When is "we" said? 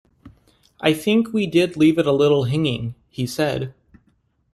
1.31-1.45